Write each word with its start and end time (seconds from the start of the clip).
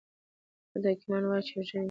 دلته 0.71 0.87
حکيمان 0.93 1.23
وايي 1.25 1.41
چې 1.47 1.51
ژمی 1.53 1.59
به 1.65 1.65
سخت 1.67 1.73
وي. 1.75 1.79